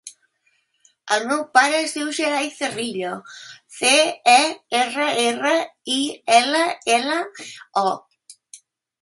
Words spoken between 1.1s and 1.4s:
El